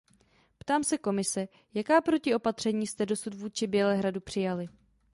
[0.57, 4.67] Ptám se Komise, jaká protiopatření jste dosud vůči Bělehradu přijali?